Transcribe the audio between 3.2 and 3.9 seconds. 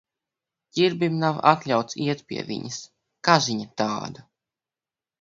Kaziņa